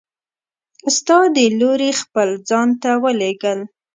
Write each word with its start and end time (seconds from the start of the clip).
ستا 0.97 1.17
د 1.35 1.37
لورې 1.59 1.91
خپل 2.01 2.29
ځان 2.49 2.69
ته 2.81 2.91
ولیږل! 3.03 3.59